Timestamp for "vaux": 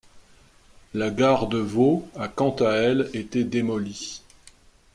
1.59-2.09